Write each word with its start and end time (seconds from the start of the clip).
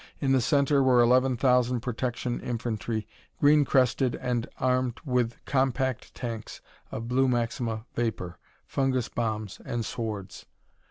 In 0.19 0.31
the 0.31 0.41
center 0.41 0.81
were 0.81 0.99
eleven 0.99 1.37
thousand 1.37 1.81
protection 1.81 2.39
infantry, 2.39 3.07
green 3.39 3.63
crested 3.63 4.15
and 4.15 4.49
armed 4.59 4.97
with 5.05 5.35
compact 5.45 6.15
tanks 6.15 6.59
of 6.91 7.07
blue 7.07 7.27
maxima 7.27 7.85
vapor, 7.93 8.39
fungus 8.65 9.09
bombs 9.09 9.61
and 9.63 9.85
swords. 9.85 10.47